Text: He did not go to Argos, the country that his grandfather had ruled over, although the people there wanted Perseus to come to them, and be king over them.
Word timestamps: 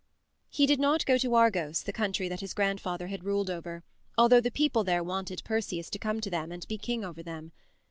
He 0.49 0.65
did 0.65 0.79
not 0.79 1.05
go 1.05 1.19
to 1.19 1.35
Argos, 1.35 1.83
the 1.83 1.93
country 1.93 2.27
that 2.27 2.39
his 2.39 2.55
grandfather 2.55 3.05
had 3.05 3.23
ruled 3.23 3.51
over, 3.51 3.83
although 4.17 4.41
the 4.41 4.49
people 4.49 4.83
there 4.83 5.03
wanted 5.03 5.43
Perseus 5.45 5.91
to 5.91 5.99
come 5.99 6.19
to 6.21 6.31
them, 6.31 6.51
and 6.51 6.67
be 6.67 6.79
king 6.79 7.05
over 7.05 7.21
them. 7.21 7.51